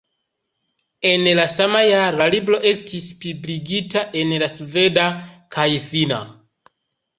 [1.09, 5.07] En la sama jaro la libro estis publikigita en la sveda
[5.59, 6.23] kaj finna.